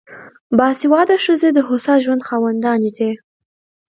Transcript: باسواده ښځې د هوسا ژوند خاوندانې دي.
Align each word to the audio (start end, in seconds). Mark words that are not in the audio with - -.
باسواده 0.57 1.15
ښځې 1.25 1.49
د 1.53 1.59
هوسا 1.67 1.93
ژوند 2.03 2.25
خاوندانې 2.27 2.91
دي. 2.97 3.11